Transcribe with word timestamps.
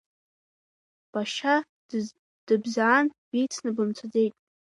Башьа 1.11 1.55
дыбзаан, 2.47 3.05
бицны 3.29 3.69
бымцаӡеит. 3.75 4.33